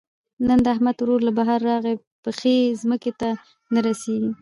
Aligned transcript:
نن 0.47 0.59
د 0.65 0.67
احمد 0.75 0.97
ورور 0.99 1.21
له 1.27 1.31
بهر 1.37 1.59
راغی؛ 1.69 1.95
پښې 2.23 2.55
ځمکې 2.81 3.11
ته 3.19 3.29
نه 3.73 3.79
رسېږي. 3.87 4.31